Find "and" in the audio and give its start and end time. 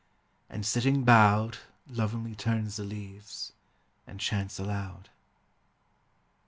0.49-0.65, 4.07-4.19